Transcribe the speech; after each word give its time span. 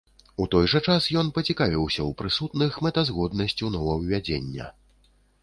У 0.43 0.45
той 0.53 0.69
жа 0.71 0.79
час 0.93 1.09
ён 1.21 1.29
пацікавіўся 1.35 2.01
ў 2.05 2.11
прысутных 2.23 2.81
мэтазгоднасцю 2.87 3.71
новаўвядзення. 3.77 4.73